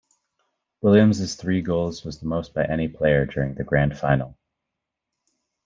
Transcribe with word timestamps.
Williams' 0.81 1.35
three 1.35 1.61
goals 1.61 2.03
was 2.03 2.19
the 2.19 2.25
most 2.25 2.55
by 2.55 2.65
any 2.65 2.87
player 2.87 3.27
during 3.27 3.53
the 3.53 3.63
Grand 3.63 3.95
Final. 3.95 4.35